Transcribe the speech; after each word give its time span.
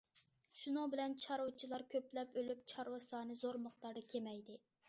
شۇنىڭ 0.61 0.87
بىلەن 0.93 1.13
چارۋىچىلار 1.25 1.85
كۆپلەپ 1.93 2.41
ئۆلۈپ، 2.43 2.65
چارۋا 2.75 3.01
سانى 3.07 3.41
زور 3.45 3.63
مىقداردا 3.67 4.07
كېمەيدى. 4.17 4.61